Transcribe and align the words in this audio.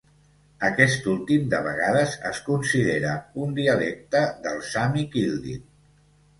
Aquest 0.69 1.09
últim 1.11 1.45
de 1.51 1.59
vegades 1.67 2.15
es 2.31 2.41
considera 2.49 3.13
un 3.45 3.55
dialecte 3.61 4.25
del 4.49 4.61
sami 4.73 5.09
kildin. 5.17 5.65